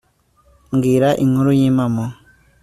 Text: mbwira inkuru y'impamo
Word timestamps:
mbwira 0.75 1.09
inkuru 1.23 1.51
y'impamo 1.59 2.05